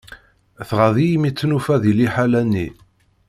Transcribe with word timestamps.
Tɣaḍ-iyi 0.69 1.17
mi 1.21 1.29
tt-nufa 1.31 1.75
di 1.83 1.93
liḥala-nni. 1.93 2.67